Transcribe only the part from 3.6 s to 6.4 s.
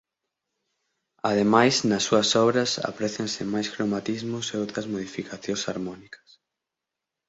cromatismos e outras modificacións harmónicas.